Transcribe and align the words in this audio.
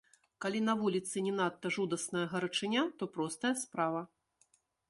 Калі 0.45 0.61
на 0.69 0.73
вуліцы 0.79 1.23
не 1.25 1.33
надта 1.39 1.71
жудасная 1.77 2.25
гарачыня, 2.33 2.81
то 3.03 3.09
простая 3.19 3.53
справа. 3.67 4.01